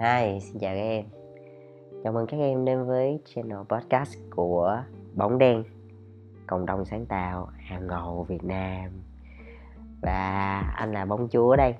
[0.00, 1.04] Hi, xin chào các em.
[2.04, 4.82] Chào mừng các em đến với channel podcast của
[5.14, 5.64] Bóng Đen
[6.46, 8.90] Cộng đồng sáng tạo hàng ngầu Việt Nam.
[10.02, 11.74] Và anh là Bóng Chúa đây.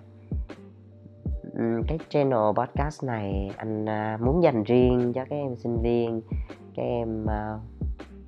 [1.88, 6.23] Cái channel podcast này anh à, muốn dành riêng cho các em sinh viên
[6.77, 7.59] Các em à,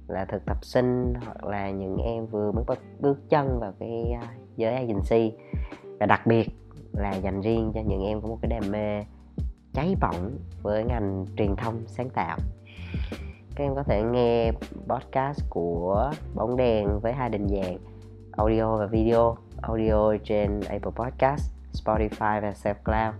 [0.08, 2.64] là thực tập sinh hoặc là những em vừa mới
[3.00, 5.32] bước chân vào cái à, giới agency.
[6.00, 6.61] Và đặc biệt
[6.92, 9.04] là dành riêng cho những em có một cái đam mê
[9.72, 12.38] cháy bỏng với ngành truyền thông sáng tạo.
[13.56, 14.52] Các em có thể nghe
[14.88, 17.78] podcast của bóng đèn với hai định dạng
[18.32, 23.14] audio và video audio trên Apple Podcast, Spotify và SoundCloud.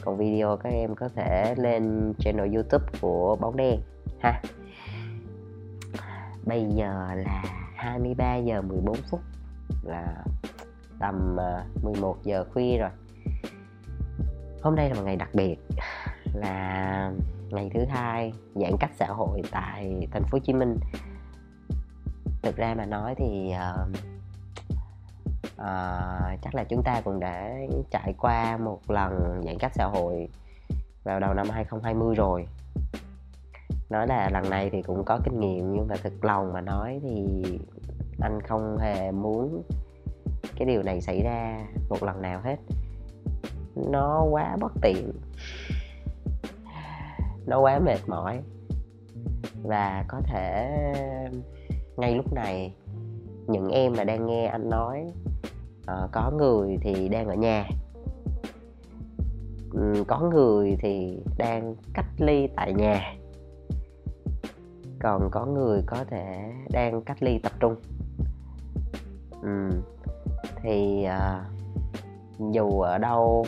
[0.00, 3.80] Còn video các em có thể lên channel YouTube của bóng đèn
[4.20, 4.42] ha.
[6.46, 7.44] Bây giờ là
[7.76, 9.20] 23 giờ 14 phút
[9.82, 10.24] là
[11.00, 12.90] tầm à, 11 giờ khuya rồi
[14.64, 15.56] hôm nay là một ngày đặc biệt
[16.34, 17.12] là
[17.50, 20.76] ngày thứ hai giãn cách xã hội tại thành phố Hồ Chí Minh.
[22.42, 23.88] Thực ra mà nói thì uh,
[25.44, 27.54] uh, chắc là chúng ta cũng đã
[27.90, 30.28] trải qua một lần giãn cách xã hội
[31.04, 32.46] vào đầu năm 2020 rồi.
[33.90, 37.00] Nói là lần này thì cũng có kinh nghiệm nhưng mà thực lòng mà nói
[37.02, 37.42] thì
[38.20, 39.62] anh không hề muốn
[40.56, 42.56] cái điều này xảy ra một lần nào hết
[43.76, 45.12] nó quá bất tiện.
[47.46, 48.40] Nó quá mệt mỏi.
[49.62, 50.70] Và có thể
[51.96, 52.74] ngay lúc này
[53.46, 55.04] những em mà đang nghe anh nói
[55.80, 57.68] uh, có người thì đang ở nhà.
[59.72, 63.14] Um, có người thì đang cách ly tại nhà.
[65.00, 67.76] Còn có người có thể đang cách ly tập trung.
[69.42, 69.70] Um,
[70.62, 73.46] thì uh, dù ở đâu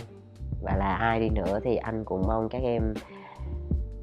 [0.63, 2.95] và là ai đi nữa thì anh cũng mong các em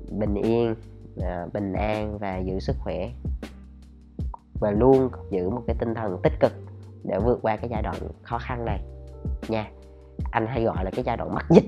[0.10, 0.76] bình yên
[1.22, 3.10] à, bình an và giữ sức khỏe.
[4.60, 6.52] Và luôn giữ một cái tinh thần tích cực
[7.04, 8.80] để vượt qua cái giai đoạn khó khăn này.
[9.48, 9.70] Nha
[10.32, 11.66] anh hay gọi là cái giai đoạn mắc dịch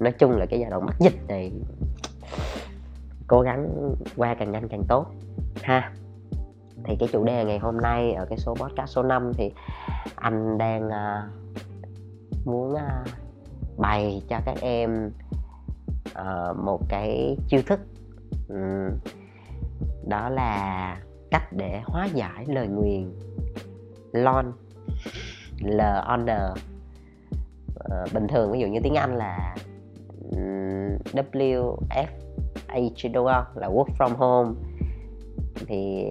[0.00, 1.52] nói chung là cái giai đoạn mắc dịch này
[3.26, 5.06] cố gắng qua càng nhanh càng tốt
[5.62, 5.92] ha.
[6.84, 9.52] Thì cái chủ đề ngày hôm nay ở cái số podcast số 5 thì
[10.14, 12.80] anh đang uh, muốn uh,
[13.78, 15.10] bày cho các em
[16.10, 17.80] uh, một cái chiêu thức.
[18.48, 18.98] Um,
[20.06, 20.96] đó là
[21.30, 23.12] cách để hóa giải lời nguyền.
[24.12, 24.52] Lon
[25.60, 26.58] l on uh,
[27.74, 29.56] ờ, bình thường ví dụ như tiếng anh là
[30.30, 32.06] um, w f
[32.68, 34.54] h là work from home.
[35.66, 36.04] Thì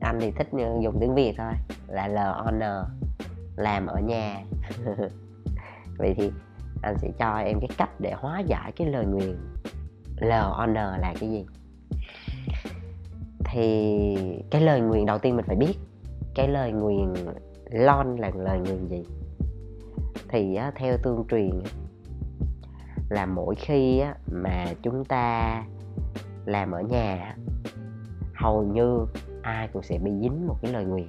[0.00, 0.48] anh thì thích
[0.80, 1.52] dùng tiếng việt thôi
[1.88, 2.86] là l honor
[3.56, 4.44] làm ở nhà.
[5.98, 6.30] Vậy thì
[6.82, 9.36] anh sẽ cho em cái cách để hóa giải cái lời nguyền.
[10.20, 11.46] L on là cái gì?
[13.44, 14.16] Thì
[14.50, 15.74] cái lời nguyền đầu tiên mình phải biết
[16.34, 17.14] cái lời nguyền
[17.70, 19.04] lon là lời nguyền gì?
[20.28, 21.62] Thì á, theo tương truyền
[23.08, 25.64] là mỗi khi á, mà chúng ta
[26.44, 27.36] làm ở nhà
[28.34, 29.06] hầu như
[29.42, 31.08] ai cũng sẽ bị dính một cái lời nguyền.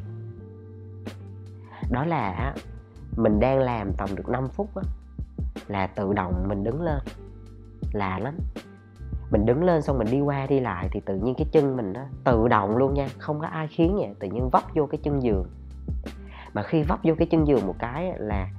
[1.91, 2.53] Đó là
[3.17, 4.81] mình đang làm tầm được 5 phút á,
[5.71, 6.99] là tự động mình đứng lên.
[7.91, 8.37] Lạ lắm.
[9.31, 11.93] Mình đứng lên xong mình đi qua đi lại thì tự nhiên cái chân mình
[11.93, 14.99] nó tự động luôn nha, không có ai khiến vậy, tự nhiên vấp vô cái
[15.03, 15.45] chân giường.
[16.53, 18.49] Mà khi vấp vô cái chân giường một cái là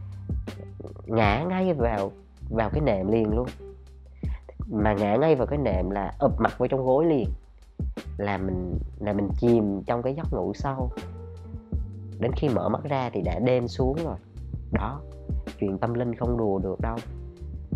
[1.06, 2.12] ngã ngay vào
[2.50, 3.46] vào cái nệm liền luôn.
[4.70, 7.28] Mà ngã ngay vào cái nệm là ụp mặt vào trong gối liền.
[8.16, 10.90] Là mình là mình chìm trong cái giấc ngủ sâu.
[12.20, 14.16] Đến khi mở mắt ra thì đã đêm xuống rồi.
[14.72, 15.00] Đó
[15.62, 16.96] chuyện tâm linh không đùa được đâu.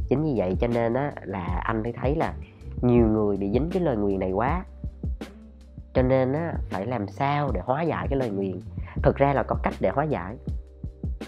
[0.09, 2.35] Chính vì vậy cho nên á là anh thấy thấy là
[2.83, 4.65] nhiều người bị dính cái lời nguyền này quá.
[5.95, 8.61] Cho nên á phải làm sao để hóa giải cái lời nguyền?
[9.03, 10.37] Thực ra là có cách để hóa giải.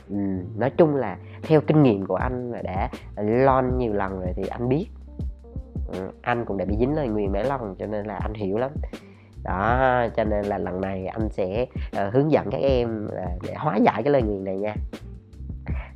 [0.08, 0.16] Ừ,
[0.56, 4.46] nói chung là theo kinh nghiệm của anh là đã lon nhiều lần rồi thì
[4.46, 4.86] anh biết.
[5.92, 8.58] Ừ, anh cũng đã bị dính lời nguyền mấy lần cho nên là anh hiểu
[8.58, 8.70] lắm.
[9.42, 13.54] Đó cho nên là lần này anh sẽ uh, hướng dẫn các em uh, để
[13.54, 14.74] hóa giải cái lời nguyền này nha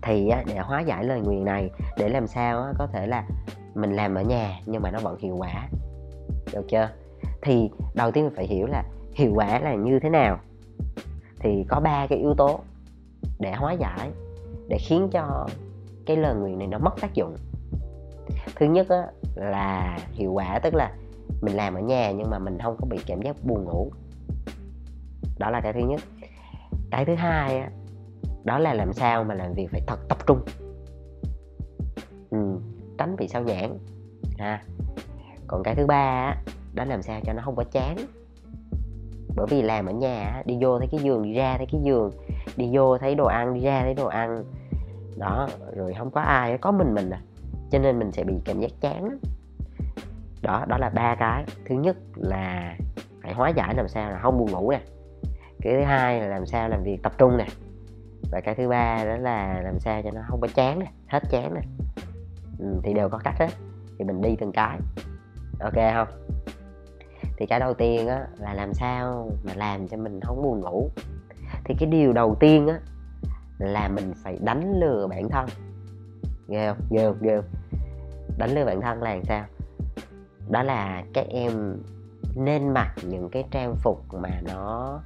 [0.02, 3.25] thì để hóa giải lời nguyền này để làm sao có thể là
[3.75, 5.69] mình làm ở nhà nhưng mà nó vẫn hiệu quả.
[6.52, 6.88] Được chưa?
[7.43, 8.84] Thì đầu tiên mình phải hiểu là
[9.14, 10.38] hiệu quả là như thế nào.
[11.38, 12.60] Thì có ba cái yếu tố
[13.38, 14.10] để hóa giải
[14.69, 15.46] để khiến cho
[16.06, 17.37] cái lời nguyền này nó mất tác dụng.
[18.56, 20.93] Thứ nhất á, là hiệu quả tức là
[21.43, 23.90] mình làm ở nhà nhưng mà mình không có bị cảm giác buồn ngủ.
[25.38, 26.00] Đó là cái thứ nhất.
[26.90, 27.70] Cái thứ hai á,
[28.44, 30.40] đó là làm sao mà làm việc phải thật tập trung.
[32.30, 32.38] Ừ,
[32.98, 33.78] tránh bị sao nhãn
[34.38, 34.62] ha à,
[35.46, 36.36] còn cái thứ ba á
[36.74, 37.96] đó làm sao cho nó không có chán.
[39.36, 42.10] Bởi vì làm ở nhà đi vô thấy cái giường đi ra thấy cái giường
[42.56, 44.44] đi vô thấy đồ ăn đi ra thấy đồ ăn.
[45.16, 47.20] Đó rồi không có ai có mình mình à.
[47.70, 49.18] Cho nên mình sẽ bị cảm giác chán.
[50.42, 51.44] Đó đó là ba cái.
[51.66, 52.76] Thứ nhất là
[53.22, 54.80] phải hóa giải làm sao là không buồn ngủ nè.
[55.60, 57.46] Cái thứ hai là làm sao làm việc tập trung nè
[58.32, 61.23] và cái thứ ba đó là làm sao cho nó không có chán nè hết
[61.31, 61.61] chán nè.
[62.58, 63.49] Ừ, thì đều có cách hết.
[63.99, 64.79] Thì mình đi từng cái.
[65.61, 66.08] Ok không?
[67.37, 70.90] Thì cái đầu tiên á là làm sao mà làm cho mình không buồn ngủ.
[71.64, 72.81] Thì cái điều đầu tiên á
[73.58, 75.46] là mình phải đánh lừa bản thân.
[76.49, 76.87] Ghê không?
[76.90, 77.17] Ghê không?
[77.20, 77.50] Ghê không?
[78.38, 79.44] Đánh lừa bản thân là làm sao?
[80.49, 81.76] Đó là các em
[82.37, 85.00] nên mặc những cái trang phục mà nó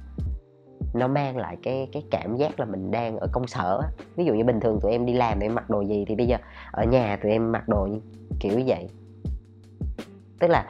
[0.93, 3.81] nó mang lại cái cái cảm giác là mình đang ở công sở
[4.15, 6.15] ví dụ như bình thường tụi em đi làm tụi em mặc đồ gì thì
[6.15, 6.37] bây giờ
[6.71, 7.99] ở nhà tụi em mặc đồ như
[8.39, 8.89] kiểu như vậy.
[10.39, 10.65] Tức là,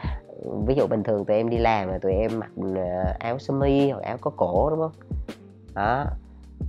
[0.65, 3.53] ví dụ bình thường tụi em đi làm là tụi em mặc ờ, áo sơ
[3.53, 4.91] mi hoặc áo có cổ, đúng không?
[5.73, 6.05] Đó.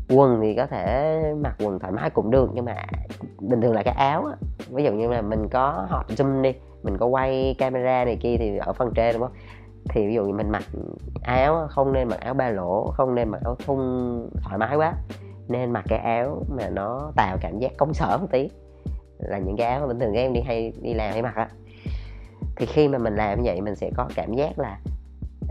[0.08, 2.76] Quần thì có thể mặc quần thoải mái cũng được nhưng mà
[3.40, 4.36] bình thường là cái áo á.
[4.70, 6.52] Ví dụ như là mình có hot zoom đi,
[6.82, 9.32] mình có quay camera này kia thì ở phần trên, đúng không?
[9.88, 10.62] Thì ví dụ như mình mặc
[11.22, 13.78] áo không nên mặc áo ba lỗ không nên mặc áo thun
[14.42, 14.92] thoải mái quá
[15.48, 18.50] nên mặc cái áo mà nó tạo cảm giác công sở một tí.
[19.18, 21.34] Là những cái áo mà bình thường các em đi hay đi làm hay mặc
[21.34, 21.48] á.
[22.56, 24.78] Thì khi mà mình làm như vậy mình sẽ có cảm giác là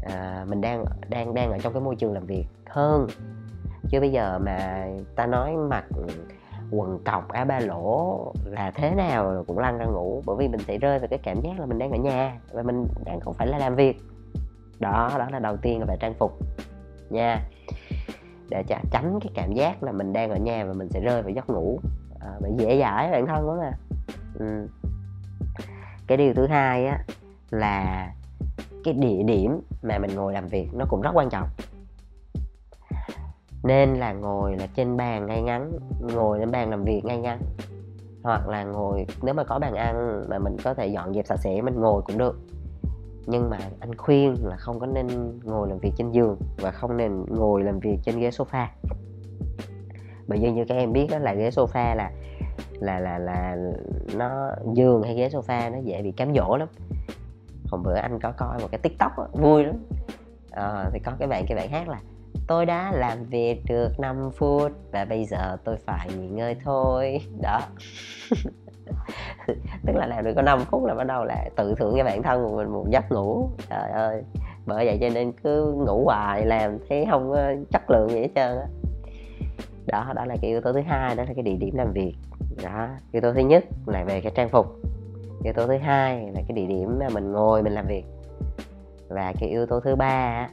[0.03, 3.07] à, mình đang đang đang ở trong cái môi trường làm việc hơn.
[3.89, 5.85] Chứ bây giờ mà ta nói mặc
[6.71, 10.59] quần cọc áo ba lỗ là thế nào cũng lăn ra ngủ bởi vì mình
[10.67, 13.33] sẽ rơi vào cái cảm giác là mình đang ở nhà và mình đang không
[13.33, 14.01] phải là làm việc
[14.79, 16.39] đó đó là đầu tiên là về trang phục.
[17.09, 17.41] Nha.
[18.49, 21.31] Để tránh cái cảm giác là mình đang ở nhà và mình sẽ rơi vào
[21.31, 21.79] giấc ngủ.
[22.19, 23.71] À, dễ dãi bản thân lắm mà
[24.39, 24.67] ừ.
[26.07, 27.03] cái điều thứ hai á
[27.49, 28.07] là
[28.83, 31.47] cái địa điểm mà mình ngồi làm việc nó cũng rất quan trọng.
[33.63, 37.39] Nên là ngồi là trên bàn ngay ngắn ngồi lên bàn làm việc ngay ngắn.
[38.23, 41.37] Hoặc là ngồi nếu mà có bàn ăn mà mình có thể dọn dẹp sạch
[41.37, 42.39] sẽ mình ngồi cũng được
[43.27, 45.07] nhưng mà anh khuyên là không có nên
[45.43, 48.67] ngồi làm việc trên giường và không nên ngồi làm việc trên ghế sofa.
[50.27, 52.11] Bởi vì như các em biết đó là ghế sofa là
[52.79, 53.57] là là là
[54.15, 56.67] nó giường hay ghế sofa nó dễ bị cám dỗ lắm.
[57.71, 59.75] Hôm bữa anh có coi một cái tiktok đó, vui lắm.
[60.51, 62.01] À, thì có cái bạn cái bạn hát là
[62.47, 67.21] tôi đã làm việc được 5 phút và bây giờ tôi phải nghỉ ngơi thôi.
[67.41, 67.59] Đó.
[69.85, 72.23] tức là làm được có 5 phút là bắt đầu là tự thưởng cho bản
[72.23, 73.49] thân của mình một giấc ngủ.
[73.69, 74.23] Trời ơi
[74.65, 78.29] bởi vậy cho nên cứ ngủ hoài làm thấy không có chất lượng gì hết
[78.35, 78.67] trơn á.
[79.87, 82.13] Đó đó là cái yếu tố thứ hai đó là cái địa điểm làm việc.
[82.63, 84.65] Đó yếu tố thứ nhất là về cái trang phục.
[85.43, 88.03] Yếu tố thứ hai là cái địa điểm mà mình ngồi mình làm việc.
[89.09, 90.49] Và cái yếu tố thứ ba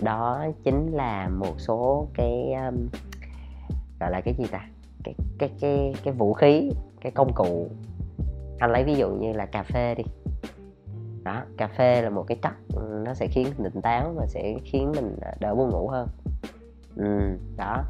[0.00, 2.88] đó chính là một số cái um,
[4.00, 4.68] gọi là cái gì ta?
[5.04, 6.70] Cái cái cái cái vũ khí
[7.02, 7.68] cái công cụ.
[8.58, 10.04] Anh lấy ví dụ như là cà phê đi.
[11.24, 14.26] Đó cà phê là một cái chất ừ, nó sẽ khiến mình tỉnh táo và
[14.26, 16.08] sẽ khiến mình đỡ buồn ngủ hơn.
[16.96, 17.84] Ừ, đó.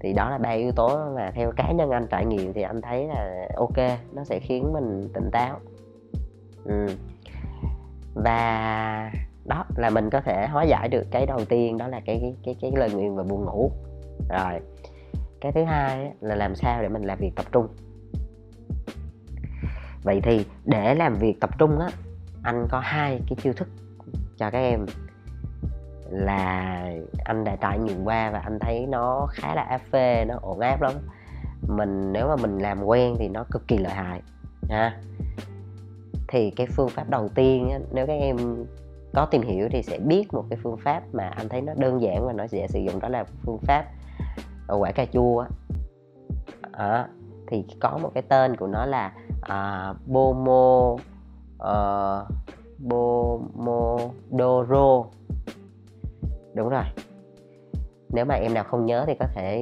[0.00, 2.82] Thì đó là ba yếu tố mà theo cá nhân anh trải nghiệm thì anh
[2.82, 3.78] thấy là ok
[4.12, 5.60] nó sẽ khiến mình tỉnh táo.
[6.64, 6.86] Ừ.
[8.14, 9.12] và
[9.44, 12.34] đó là mình có thể hóa giải được cái đầu tiên đó là cái cái
[12.44, 13.70] cái, cái lời nguyện về buồn ngủ.
[14.28, 14.60] Rồi
[15.40, 17.68] cái thứ hai là làm sao để mình làm việc tập trung
[20.06, 21.88] vậy thì để làm việc tập trung á
[22.42, 23.68] anh có hai cái chiêu thức
[24.36, 24.86] cho các em.
[26.10, 26.84] Là
[27.24, 30.60] anh đã trải nghiệm qua và anh thấy nó khá là áp phê nó ổn
[30.60, 30.92] áp lắm.
[31.68, 34.22] Mình nếu mà mình làm quen thì nó cực kỳ lợi hại
[34.70, 35.00] ha.
[36.28, 38.36] Thì cái phương pháp đầu tiên á, nếu các em
[39.14, 42.02] có tìm hiểu thì sẽ biết một cái phương pháp mà anh thấy nó đơn
[42.02, 43.84] giản và nó dễ sử dụng đó là phương pháp
[44.68, 45.44] quả cà chua
[46.72, 47.08] à,
[47.46, 49.12] thì có một cái tên của nó là
[49.48, 50.96] à, Bomo
[51.62, 52.24] uh,
[52.78, 54.24] Bomodoro.
[56.54, 56.84] Đúng rồi.
[58.08, 59.60] Nếu mà em nào không nhớ thì có thể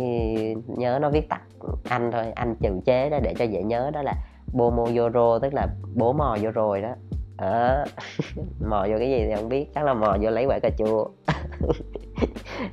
[0.66, 1.42] nhớ nó viết tắt
[1.84, 4.14] anh thôi anh trừ chế đó để cho dễ nhớ đó là
[4.52, 6.94] Bomodoro tức là bố mò vô rồi đó.
[7.36, 7.84] À,
[8.60, 11.06] mò vô cái gì thì không biết chắc là mò vô lấy quả cà chua.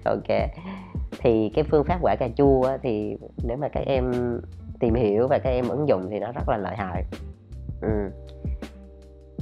[0.06, 0.28] Ok
[1.24, 4.12] thì cái phương pháp quả cà chua á, thì nếu mà các em
[4.80, 7.04] tìm hiểu và các em ứng dụng thì nó rất là lợi hại.
[7.82, 8.10] Ừ.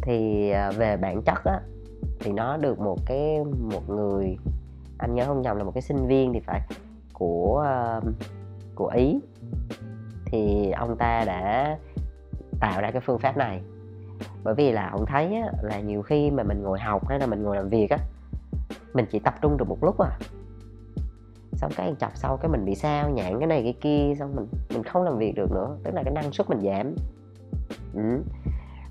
[0.01, 1.59] thì à, về bản chất á
[2.19, 4.37] thì nó được một cái một người
[4.97, 6.61] anh nhớ không nhầm là một cái sinh viên thì phải
[7.13, 8.01] của à,
[8.75, 9.19] của ý.
[10.25, 11.77] Thì ông ta đã
[12.59, 13.61] tạo ra cái phương pháp này.
[14.43, 17.25] Bởi vì là ông thấy á, là nhiều khi mà mình ngồi học hay là
[17.25, 17.97] mình ngồi làm việc á
[18.93, 20.17] mình chỉ tập trung được một lúc à
[21.59, 24.47] xong cái chọc sau cái mình bị sao nhãn cái này cái kia xong mình
[24.69, 25.77] mình không làm việc được nữa.
[25.83, 26.95] Tức là cái năng suất mình giảm.
[27.93, 28.23] Ừ.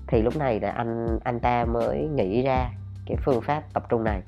[0.07, 2.71] thì lúc này là anh anh ta mới nghĩ ra
[3.05, 4.21] cái phương pháp tập trung này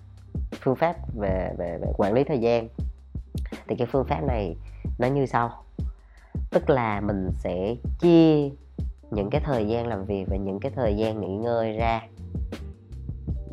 [0.61, 2.67] phương pháp về về, về quản lý thời gian.
[3.67, 4.55] Thì cái phương pháp này
[4.99, 5.63] nó như sau.
[6.49, 8.49] Tức là mình sẽ chia
[9.11, 12.01] những cái thời gian làm việc và những cái thời gian nghỉ ngơi ra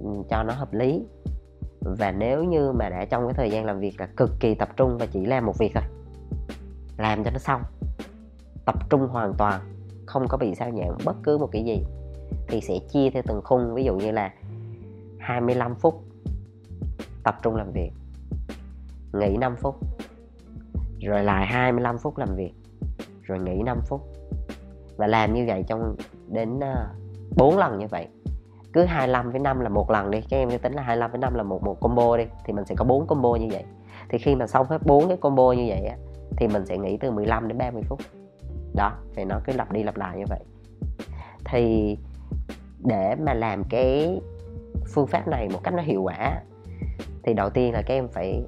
[0.02, 1.02] ừ, cho nó hợp lý
[1.80, 4.68] và nếu như mà đã trong cái thời gian làm việc là cực kỳ tập
[4.76, 5.84] trung và chỉ làm một việc thôi,
[6.98, 7.62] làm cho nó xong,
[8.64, 9.60] tập trung hoàn toàn,
[10.06, 11.84] không có bị sao nhãng bất cứ một cái gì,
[12.48, 13.74] thì sẽ chia theo từng khung.
[13.74, 14.32] Ví dụ như là
[15.18, 16.04] 25 phút
[17.24, 17.90] tập trung làm việc,
[19.12, 19.74] nghỉ 5 phút,
[21.00, 22.52] rồi lại 25 phút làm việc,
[23.22, 24.00] rồi nghỉ 5 phút.
[24.96, 25.96] Và làm như vậy trong
[26.28, 26.88] đến ờ,
[27.36, 28.08] 4 lần như vậy
[28.72, 31.18] cứ 25 với 5 là một lần đi các em cứ tính là 25 với
[31.18, 33.64] 5 là một một combo đi, thì mình sẽ có 4 combo như vậy.
[34.08, 35.96] Thì khi mà xong hết 4 cái combo như vậy á,
[36.36, 38.00] thì mình sẽ nghỉ từ 15 đến 30 phút.
[38.74, 40.40] Đó, thì nó cứ lặp đi lặp lại như vậy.
[41.44, 41.96] Thì
[42.78, 44.20] để mà làm cái
[44.94, 46.42] phương pháp này một cách nó hiệu quả,
[47.22, 48.44] thì đầu tiên là các em phải,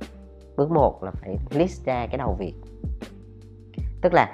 [0.56, 2.54] bước một là phải list ra cái đầu việc.
[4.02, 4.32] Tức là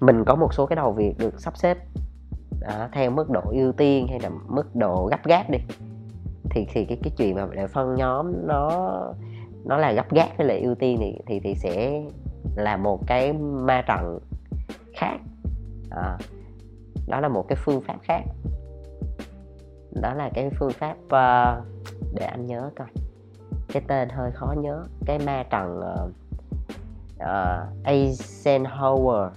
[0.00, 1.78] mình có một số cái đầu việc được sắp xếp
[2.60, 5.58] đó, theo mức độ ưu tiên hay là mức độ gấp gáp đi.
[6.50, 8.70] Thì thì cái cái chuyện mà để phân nhóm nó
[9.64, 12.02] nó là gấp gáp hay là ưu tiên thì thì thì sẽ
[12.56, 14.18] là một cái ma trận
[14.96, 15.16] khác.
[15.90, 16.18] À,
[17.08, 18.22] đó là một cái phương pháp khác.
[20.02, 21.64] Đó là cái phương pháp uh,
[22.14, 22.88] để anh nhớ coi.
[23.72, 24.84] Cái tên hơi khó nhớ.
[25.06, 26.10] Cái ma trận uh,
[27.16, 29.30] uh, Eisenhower.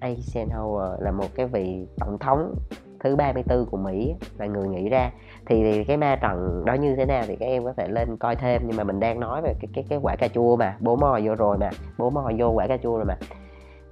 [0.00, 2.54] Eisenhower là một cái vị tổng thống
[3.00, 5.10] thứ 34 của Mỹ là người nghĩ ra.
[5.46, 8.16] Thì, thì cái ma trận đó như thế nào thì các em có thể lên
[8.16, 10.76] coi thêm nhưng mà mình đang nói về cái cái cái quả cà chua mà
[10.80, 13.16] bố mò vô rồi mà bố mò vô quả cà chua rồi mà.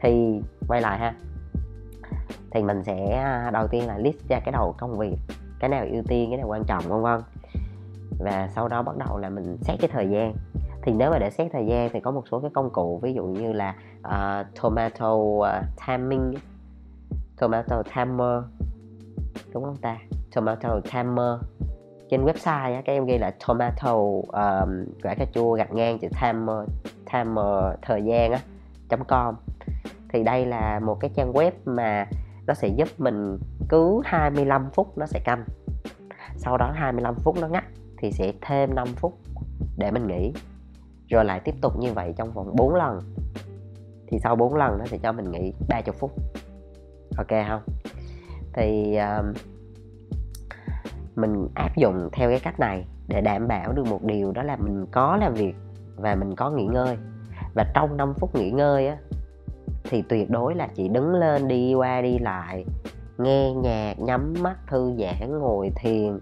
[0.01, 1.15] Thì quay lại ha.
[2.51, 5.17] Thì mình sẽ à, đầu tiên là list ra cái đầu công việc
[5.61, 7.21] cái nào ưu tiên cái nào quan trọng vân vân.
[8.19, 10.35] Và sau đó bắt đầu là mình xét cái thời gian
[10.89, 13.15] thì nếu mà để xét thời gian thì có một số cái công cụ ví
[13.15, 15.47] dụ như là uh, tomato uh,
[15.87, 16.35] timing
[17.41, 18.43] tomato timer
[19.53, 19.99] đúng không ta?
[20.35, 21.41] Tomato timer.
[22.11, 26.09] Trên website á, các em ghi là tomato um, quả cà chua gạch ngang chữ
[26.21, 26.69] timer
[27.13, 28.41] timer thời gian á
[29.09, 29.35] com.
[30.13, 32.07] Thì đây là một cái trang web mà
[32.47, 35.45] nó sẽ giúp mình cứ 25 phút nó sẽ canh.
[36.37, 37.65] Sau đó 25 phút nó ngắt
[37.99, 39.19] thì sẽ thêm 5 phút
[39.77, 40.33] để mình nghỉ
[41.09, 43.01] rồi lại tiếp tục như vậy trong vòng 4 lần.
[44.07, 46.13] Thì sau 4 lần nó sẽ cho mình nghỉ 30 phút.
[47.17, 47.63] Ok không?
[48.53, 49.37] Thì uh,
[51.17, 54.57] mình áp dụng theo cái cách này để đảm bảo được một điều đó là
[54.57, 55.55] mình có làm việc
[55.97, 56.97] và mình có nghỉ ngơi.
[57.55, 58.97] Và trong 5 phút nghỉ ngơi á
[59.85, 62.65] thì tuyệt đối là chỉ đứng lên đi qua đi lại
[63.19, 66.19] nghe nhạc nhắm mắt thư giãn ngồi thiền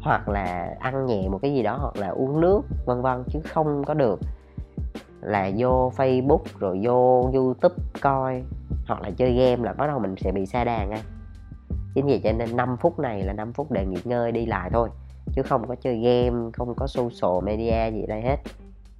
[0.00, 3.40] hoặc là ăn nhẹ một cái gì đó, hoặc là uống nước, vân vân, chứ
[3.44, 4.20] không có được.
[5.20, 8.42] Là vô facebook, rồi vô youtube coi,
[8.86, 11.02] hoặc là chơi game là bắt đầu mình sẽ bị xa đàn ngay.
[11.94, 14.70] Chính vì cho nên 5 phút này là 5 phút để nghỉ ngơi, đi lại
[14.72, 14.88] thôi,
[15.32, 18.36] chứ không có chơi game, không có social media gì đây hết.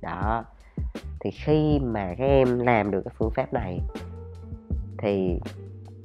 [0.03, 0.45] Đó.
[1.21, 3.81] Thì khi mà các em làm được cái phương pháp này,
[4.99, 5.41] thì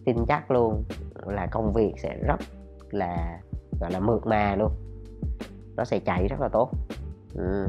[0.05, 0.83] tin chắc luôn
[1.25, 2.39] là công việc sẽ rất
[2.91, 3.39] là,
[3.79, 4.71] gọi là mượt mà luôn
[5.75, 6.71] nó sẽ chạy rất là tốt.
[7.35, 7.67] Ừ.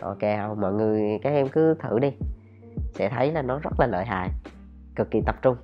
[0.00, 2.12] ok, không, mọi người, các em cứ thử đi.
[2.94, 4.30] Sẽ thấy là nó rất là lợi hại,
[4.96, 5.56] cực kỳ tập trung.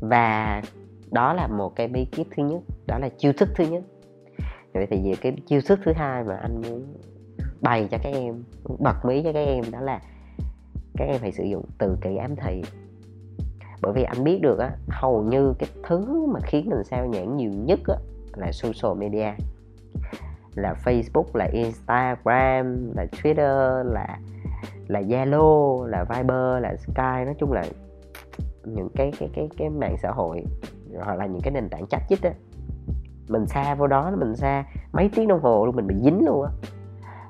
[0.00, 0.62] Và
[1.10, 3.82] đó là một cái bí kíp thứ nhất, đó là chiêu thức thứ nhất.
[4.74, 6.94] Vậy thì về cái chiêu thức thứ hai mà anh muốn
[7.60, 8.42] bày cho các em
[8.78, 10.00] bật mí cho các em đó là
[10.96, 12.62] các em phải sử dụng từ kỳ ám thị.
[13.82, 17.36] Bởi vì anh biết được á, hầu như cái thứ mà khiến mình sao nhãn
[17.36, 17.94] nhiều nhất á
[18.36, 19.32] là social media,
[20.54, 24.18] là Facebook, là Instagram, là Twitter, là
[24.86, 27.64] là Zalo, là Viber, là Skype nói chung là
[28.64, 30.44] những cái cái cái cái mạng xã hội
[31.04, 32.30] hoặc là những cái nền tảng chat chít á,
[33.28, 36.44] mình xa vô đó mình xa mấy tiếng đồng hồ luôn, mình bị dính luôn
[36.44, 36.50] á.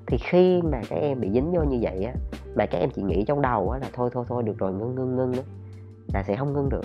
[0.07, 2.13] Thì khi mà các em bị dính vô như vậy á,
[2.55, 4.95] mà các em chỉ nghĩ trong đầu á là thôi thôi thôi, được rồi, ngưng
[4.95, 5.43] ngưng ngưng á,
[6.15, 6.85] là sẽ không ngưng được.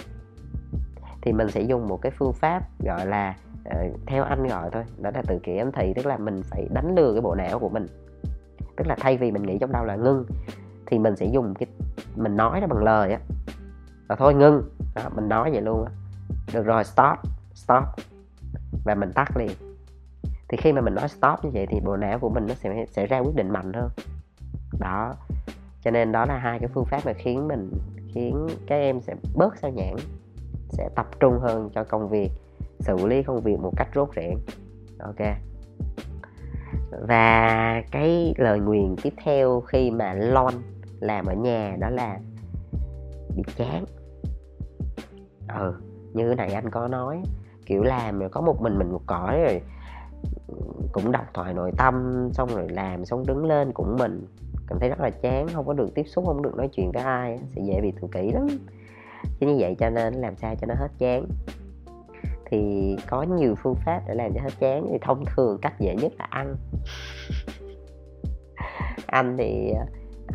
[1.22, 4.84] Thì mình sẽ dùng một cái phương pháp gọi là Ờ, theo anh gọi thôi
[4.98, 7.60] đó là tự kỷ ám thị tức là mình phải đánh lừa cái bộ não
[7.60, 7.86] của mình.
[8.76, 10.26] Tức là thay vì mình nghĩ trong đầu là ngưng
[10.86, 11.68] thì mình sẽ dùng cái
[12.16, 13.20] mình nói ra bằng lời á.
[14.10, 14.64] Là thôi ngưng
[14.96, 15.92] đó, mình nói vậy luôn á.
[16.54, 17.18] Được rồi stop
[17.54, 17.84] stop.
[18.86, 19.52] Và mình tắt liền.
[20.48, 22.86] Thì khi mà mình nói stop như vậy thì bộ não của mình nó sẽ
[22.92, 23.90] sẽ ra quyết định mạnh hơn.
[24.80, 25.14] Đó.
[25.82, 27.72] Cho nên đó là hai cái phương pháp mà khiến mình
[28.14, 29.96] khiến các em sẽ bớt sao nhãn
[30.70, 32.32] sẽ tập trung hơn cho công việc
[32.86, 34.38] xử lý công việc một cách rốt rẽn
[35.00, 35.28] ok.
[37.08, 40.54] Và cái lời nguyền tiếp theo khi mà lon
[41.00, 42.20] làm ở nhà đó là
[43.36, 43.86] bị chán.
[45.60, 45.74] Ừ
[46.14, 47.22] như này anh có nói,
[47.66, 49.62] kiểu làm rồi có một mình mình một cõi rồi
[50.92, 54.28] cũng đọc thoại nội tâm, xong rồi làm xong đứng lên cũng mình.
[54.68, 57.04] Cảm thấy rất là chán, không có được tiếp xúc, không được nói chuyện với
[57.04, 58.48] ai sẽ dễ bị tự kỷ lắm.
[59.40, 61.26] Chính như vậy cho nên làm sao cho nó hết chán
[62.46, 64.88] thì có nhiều phương pháp để làm cho hết chán.
[64.92, 66.56] Thì thông thường cách dễ nhất là ăn.
[69.08, 69.74] Anh thì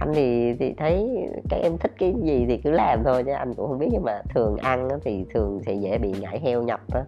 [0.01, 1.09] anh thì thì thấy
[1.51, 3.89] các em thích cái gì thì cứ làm thôi chứ anh cũng không biết.
[3.93, 7.01] Nhưng mà thường ăn thì thường sẽ dễ bị nhảy heo nhập đó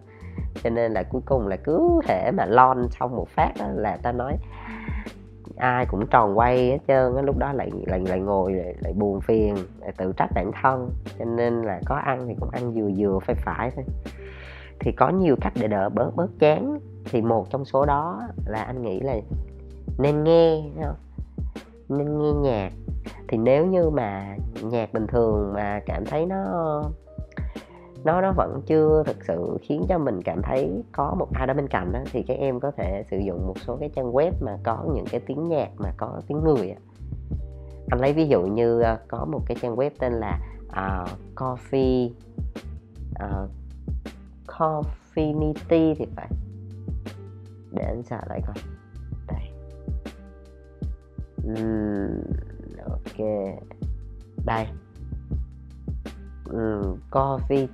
[0.63, 3.97] cho nên là cuối cùng là cứ thể mà lon xong một phát đó là
[3.97, 4.37] ta nói
[5.57, 7.21] ai cũng tròn quay hết trơn á.
[7.21, 10.89] Lúc đó lại lại lại ngồi lại, lại buồn phiền lại tự trách bản thân.
[11.19, 13.85] Cho nên là có ăn thì cũng ăn vừa vừa phải phải thôi
[14.83, 16.79] thì có nhiều cách để đỡ bớt bớt chán.
[17.05, 19.15] Thì một trong số đó là anh nghĩ là
[19.97, 20.63] nên nghe
[21.89, 22.71] nên nghe nhạc.
[23.27, 26.43] Thì nếu như mà nhạc bình thường mà cảm thấy nó
[28.03, 31.53] nó nó vẫn chưa thực sự khiến cho mình cảm thấy có một ai đó
[31.53, 34.31] bên cạnh đó, thì các em có thể sử dụng một số cái trang web
[34.41, 36.75] mà có những cái tiếng nhạc mà có tiếng người
[37.89, 42.09] anh lấy ví dụ như ờ, có một cái trang web tên là uh, coffee
[43.25, 43.49] uh,
[44.57, 46.29] Confinity thì phải.
[47.71, 48.55] Để anh trả lại coi.
[49.27, 49.49] Đây.
[51.47, 52.21] Uhm,
[52.89, 53.27] ok.
[54.45, 54.67] Đây.
[56.49, 57.67] Um, coffee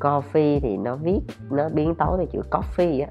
[0.00, 3.10] coffee thì nó viết nó biến tấu từ chữ coffee á.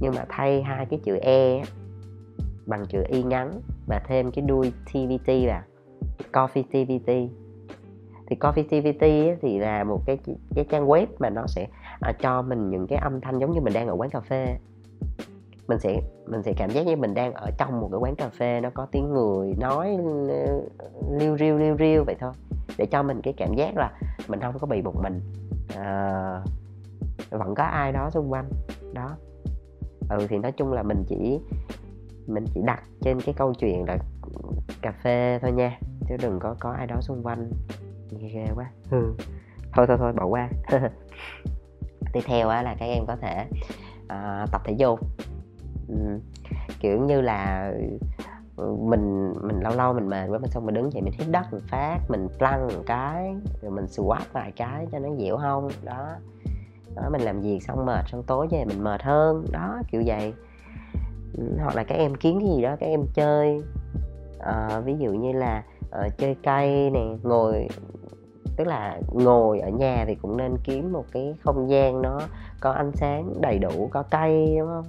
[0.00, 1.64] Nhưng mà thay hai cái chữ e á,
[2.66, 5.62] bằng chữ y ngắn và thêm cái đuôi tvt vào.
[6.32, 7.32] Coffee tvt
[8.30, 10.18] thì coffee thì là một cái
[10.54, 11.66] cái trang web mà nó sẽ
[12.00, 14.56] à, cho mình những cái âm thanh giống như mình đang ở quán cà phê.
[15.68, 18.28] Mình sẽ mình sẽ cảm giác như mình đang ở trong một cái quán cà
[18.28, 19.96] phê nó có tiếng người nói
[20.28, 20.68] ừ,
[21.18, 22.32] liêu riêu liêu riêu vậy thôi.
[22.78, 23.92] Để cho mình cái cảm giác là
[24.28, 25.20] mình không có bị một mình.
[25.76, 26.42] À,
[27.30, 28.50] vẫn có ai đó xung quanh
[28.94, 29.16] đó.
[30.08, 31.40] Ừ thì nói chung là mình chỉ
[32.26, 33.98] mình chỉ đặt trên cái câu chuyện là
[34.82, 37.50] cà phê thôi nha chứ đừng có có ai đó xung quanh
[38.10, 38.70] nghe ghê quá.
[38.90, 39.14] Ừ.
[39.72, 40.48] thôi thôi thôi bỏ qua.
[42.12, 43.46] Tiếp theo á là các em có thể
[44.04, 45.00] uh, tập thể dục.
[45.88, 46.18] Ừ.
[46.80, 47.72] kiểu như là
[48.56, 51.28] ừ, mình mình lâu lâu mình mệt quá mình xong mình đứng dậy mình hít
[51.30, 55.36] đất một phát mình plank một cái rồi mình squat vài cái cho nó dịu
[55.36, 56.06] hông đó.
[56.96, 59.44] Đó mình làm việc xong mệt xong tối về mình mệt hơn.
[59.52, 60.34] Đó kiểu vậy.
[61.38, 63.62] Ừ, hoặc là các em kiếm cái gì đó các em chơi.
[64.38, 67.68] Uh, ví dụ như là uh, chơi cây nè ngồi
[68.60, 72.20] tức là ngồi ở nhà thì cũng nên kiếm một cái không gian nó
[72.60, 74.84] có ánh sáng đầy đủ, có cây, đúng không?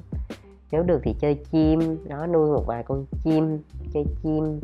[0.71, 3.59] Nếu được thì chơi chim, nó nuôi một vài con chim,
[3.93, 4.59] chơi chim.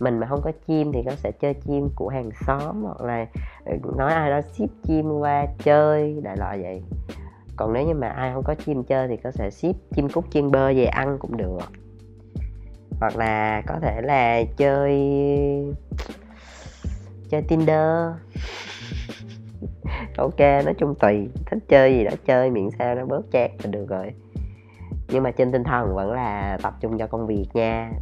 [0.00, 3.26] Mình mà không có chim thì nó sẽ chơi chim của hàng xóm hoặc là
[3.64, 6.82] ừ, nói ai đó ship chim qua chơi, đại loại vậy.
[7.56, 10.24] Còn nếu như mà ai không có chim chơi thì có thể ship chim cút
[10.30, 11.60] chiên bơ về ăn cũng được.
[13.00, 15.00] Hoặc là có thể là chơi
[17.30, 18.08] chơi tinder.
[20.16, 21.28] Ok, nói chung tùy.
[21.46, 24.12] Thích chơi gì đó chơi, miễn sao nó bớt chát là được rồi.
[25.08, 27.92] Nhưng mà trên tinh thần vẫn là tập trung cho công việc nha.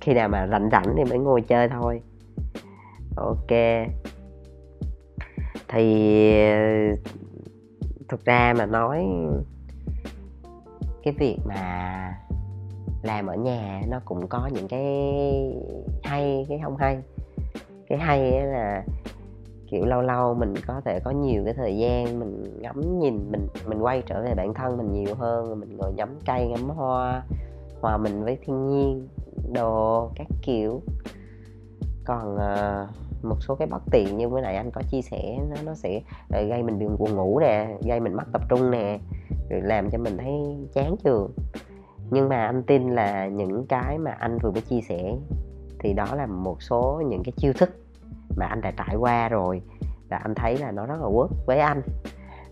[0.00, 2.00] Khi nào mà rảnh rảnh thì mới ngồi chơi thôi.
[3.16, 3.50] Ok.
[5.68, 6.34] Thì,
[8.08, 9.06] thực ra mà nói,
[11.02, 12.12] cái việc mà
[13.02, 14.84] làm ở nhà nó cũng có những cái
[16.02, 16.98] hay, cái không hay
[17.88, 18.84] cái hay là
[19.70, 23.48] kiểu lâu lâu mình có thể có nhiều cái thời gian mình ngắm nhìn mình
[23.66, 27.22] mình quay trở về bản thân mình nhiều hơn mình ngồi ngắm cây ngắm hoa
[27.80, 29.08] hòa mình với thiên nhiên
[29.52, 30.82] đồ các kiểu.
[32.04, 32.88] Còn uh,
[33.22, 36.00] một số cái bất tiện như bữa nãy anh có chia sẻ nó nó sẽ
[36.30, 38.98] ờ, gây mình buồn ngủ nè gây mình mất tập trung nè
[39.50, 40.32] rồi làm cho mình thấy
[40.74, 41.30] chán trường
[42.10, 45.16] nhưng mà anh tin là những cái mà anh vừa mới chia sẻ
[45.86, 47.70] thì đó là một số những cái chiêu thức
[48.36, 49.62] mà anh đã trải qua rồi
[50.08, 51.82] và anh thấy là nó rất là work với anh.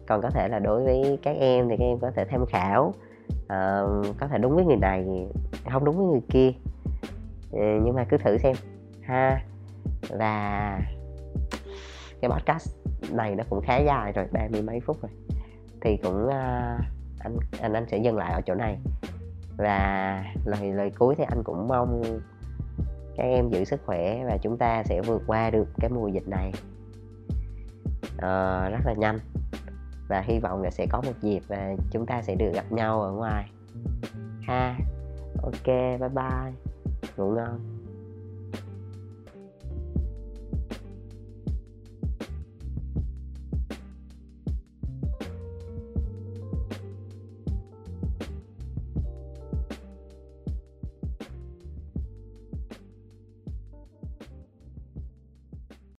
[0.06, 2.94] Còn có thể là đối với các em thì các em có thể tham khảo
[3.32, 5.26] uh, có thể đúng với người này
[5.70, 6.52] không đúng với người kia.
[7.50, 8.56] Uh, nhưng mà cứ thử xem.
[9.02, 9.42] Ha.
[10.10, 10.80] Và
[12.20, 12.76] cái podcast
[13.10, 15.10] này nó cũng khá dài rồi ba mươi mấy phút rồi.
[15.80, 16.32] Thì cũng uh,
[17.18, 18.78] anh anh anh sẽ dừng lại ở chỗ này.
[19.56, 22.02] Và lời lời cuối thì anh cũng mong
[23.16, 26.28] các em giữ sức khỏe và chúng ta sẽ vượt qua được cái mùa dịch
[26.28, 26.52] này.
[28.14, 29.18] Uh, rất là nhanh.
[30.08, 33.02] Và hy vọng là sẽ có một dịp và chúng ta sẽ được gặp nhau
[33.02, 33.50] ở ngoài.
[34.42, 34.78] Ha.
[35.42, 36.52] Ok bye bye.
[37.16, 37.73] Ngủ ngon.